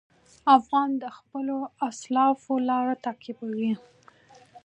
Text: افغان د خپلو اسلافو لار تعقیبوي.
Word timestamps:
افغان 0.57 0.89
د 1.03 1.05
خپلو 1.17 1.57
اسلافو 1.89 2.53
لار 2.69 2.87
تعقیبوي. 3.05 3.73